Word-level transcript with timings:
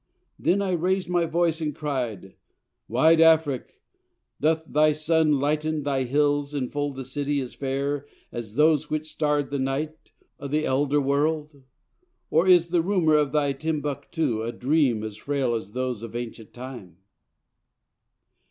Then 0.39 0.63
I 0.63 0.71
rais'd 0.71 1.09
My 1.09 1.27
voice 1.27 1.61
and 1.61 1.75
cried 1.75 2.33
'Wide 2.87 3.21
Afric, 3.21 3.83
doth 4.39 4.63
thy 4.65 4.93
Sun 4.93 5.33
Lighten, 5.33 5.83
thy 5.83 6.05
hills 6.05 6.55
enfold 6.55 6.97
a 6.97 7.05
City 7.05 7.39
as 7.39 7.53
fair 7.53 8.07
As 8.31 8.55
those 8.55 8.89
which 8.89 9.11
starr'd 9.11 9.51
the 9.51 9.59
night 9.59 10.11
o' 10.39 10.47
the 10.47 10.65
Elder 10.65 10.99
World? 10.99 11.61
Or 12.31 12.47
is 12.47 12.69
the 12.69 12.81
rumour 12.81 13.15
of 13.15 13.31
thy 13.31 13.53
Timbuctoo 13.53 14.41
A 14.41 14.51
dream 14.51 15.03
as 15.03 15.17
frail 15.17 15.53
as 15.53 15.73
those 15.73 16.01
of 16.01 16.15
ancient 16.15 16.51
Time?' 16.51 16.97